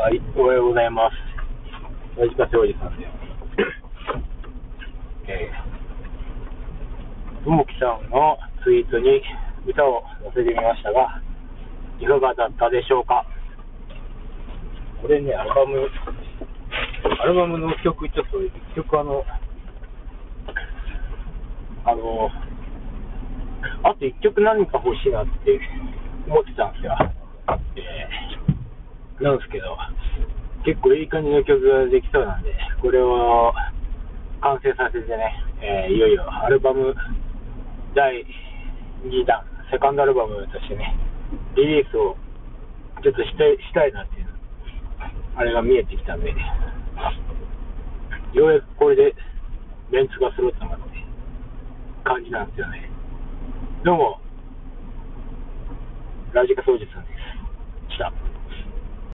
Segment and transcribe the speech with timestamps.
[0.00, 2.18] はい、おはようございます。
[2.18, 3.12] ラジカセおじさんです。
[5.28, 9.22] えー、ともきさんのツイートに
[9.66, 11.20] 歌を載せてみましたが、
[12.00, 13.26] いかがだったでしょうか？
[15.02, 15.90] これね、アルバム、
[17.20, 19.22] アルバムの曲、ちょっと、一曲あの、
[21.84, 22.30] あの、
[23.82, 25.60] あと一曲何か欲しいなって
[26.26, 26.96] 思ってたんですよ。
[29.20, 29.76] なんですけど、
[30.64, 33.52] 結構いい感じの曲ができそうなんで、これを
[34.40, 36.94] 完成させてね、えーいよいよアルバム
[37.94, 38.24] 第
[39.04, 40.96] 2弾、セカンドアルバムとしてね、
[41.54, 42.16] リリースを
[43.02, 44.26] ちょっとしたいしたいなっていう、
[45.36, 46.30] あれが見えてきたんで、
[48.32, 49.14] ようやくこれで
[49.90, 50.84] メンツが揃ったなって
[52.04, 52.88] 感じなんですよね。
[53.84, 54.20] どうも、
[56.32, 57.20] ラジカソおじさんです。